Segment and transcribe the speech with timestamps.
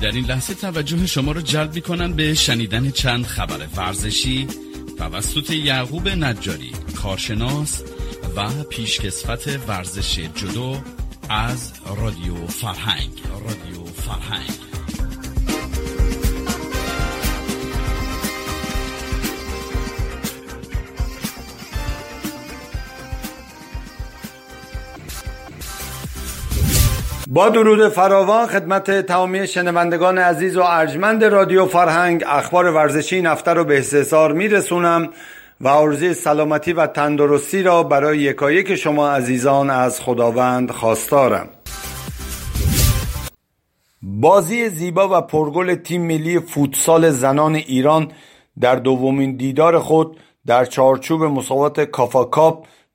[0.00, 4.46] در این لحظه توجه شما را جلب می کنم به شنیدن چند خبر ورزشی
[4.98, 7.82] توسط یعقوب نجاری کارشناس
[8.36, 10.76] و پیشکسوت ورزش جدو
[11.28, 13.10] از رادیو فرهنگ.
[13.44, 14.77] رادیو فرهنگ.
[27.30, 33.52] با درود فراوان خدمت تمامی شنوندگان عزیز و ارجمند رادیو فرهنگ اخبار ورزشی این هفته
[33.52, 35.08] رو به استحصار میرسونم
[35.60, 41.48] و عرضی سلامتی و تندرستی را برای یکایک شما عزیزان از خداوند خواستارم.
[44.02, 48.12] بازی زیبا و پرگل تیم ملی فوتسال زنان ایران
[48.60, 50.16] در دومین دیدار خود
[50.46, 51.20] در چارچوب
[51.84, 52.24] کافا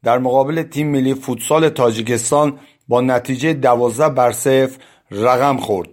[0.04, 4.78] در مقابل تیم ملی فوتسال تاجیکستان با نتیجه دوازده بر صفر
[5.12, 5.90] رقم خورد.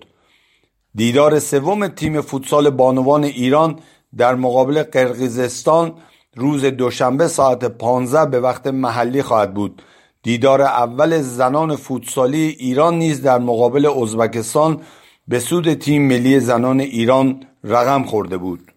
[0.95, 3.79] دیدار سوم تیم فوتسال بانوان ایران
[4.17, 5.95] در مقابل قرقیزستان
[6.37, 9.83] روز دوشنبه ساعت 15 به وقت محلی خواهد بود.
[10.23, 14.81] دیدار اول زنان فوتسالی ایران نیز در مقابل ازبکستان
[15.29, 18.73] به سود تیم ملی زنان ایران رقم خورده بود.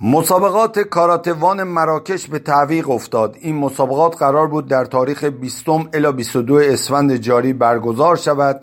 [0.00, 3.36] مسابقات کاراتوان مراکش به تعویق افتاد.
[3.40, 8.60] این مسابقات قرار بود در تاریخ 20 الی 22 اسفند جاری برگزار شود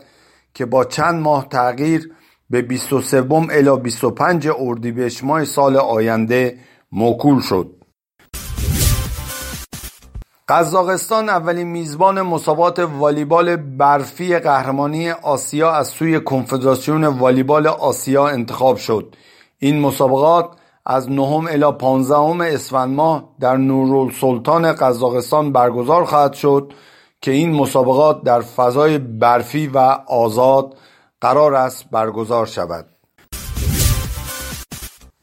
[0.53, 2.11] که با چند ماه تغییر
[2.49, 6.57] به 23 الی 25 اردیبهشت ماه سال آینده
[6.91, 7.71] موکول شد.
[10.47, 19.15] قزاقستان اولین میزبان مسابقات والیبال برفی قهرمانی آسیا از سوی کنفدراسیون والیبال آسیا انتخاب شد.
[19.59, 20.49] این مسابقات
[20.85, 26.73] از نهم الی 15 اسفند ماه در نورالسلطان قزاقستان برگزار خواهد شد
[27.21, 29.77] که این مسابقات در فضای برفی و
[30.07, 30.77] آزاد
[31.21, 32.85] قرار است برگزار شود.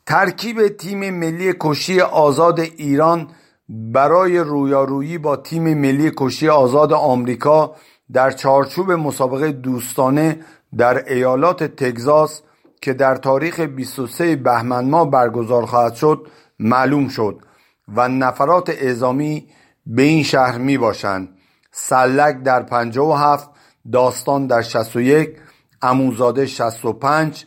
[0.07, 3.29] ترکیب تیم ملی کشتی آزاد ایران
[3.69, 7.75] برای رویارویی با تیم ملی کشتی آزاد آمریکا
[8.13, 10.41] در چارچوب مسابقه دوستانه
[10.77, 12.43] در ایالات تگزاس
[12.83, 16.27] که در تاریخ 23 بهمن ماه برگزار خواهد شد
[16.59, 17.41] معلوم شد
[17.89, 19.49] و نفرات اعزامی
[19.87, 21.29] به این شهر می باشند.
[21.73, 23.51] سلک در 57
[23.93, 25.37] داستان در 61
[25.83, 27.47] اموزاده 65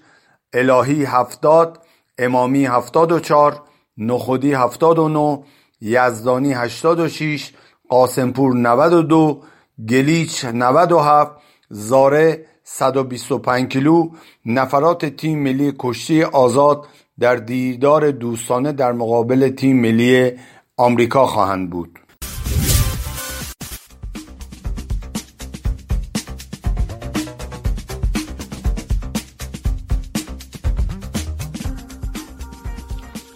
[0.54, 1.80] الهی 70
[2.18, 3.62] امامی 74
[3.98, 5.44] نخودی 79
[5.82, 7.52] یزدانی 86
[7.90, 9.42] قاسمپور 92
[9.90, 11.32] گلیچ 97
[11.70, 14.09] زاره 125 کیلو
[14.46, 16.88] نفرات تیم ملی کشتی آزاد
[17.19, 20.31] در دیدار دوستانه در مقابل تیم ملی
[20.78, 22.00] آمریکا خواهند بود.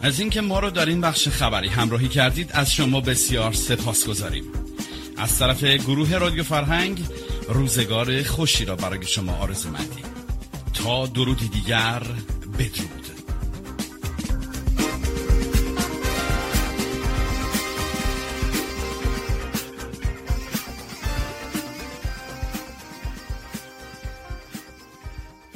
[0.01, 4.43] از اینکه ما رو در این بخش خبری همراهی کردید از شما بسیار سپاس گذاریم
[5.17, 6.99] از طرف گروه رادیو فرهنگ
[7.49, 10.05] روزگار خوشی را برای شما آرزو مندیم
[10.73, 12.03] تا درودی دیگر
[12.59, 12.96] بدرود.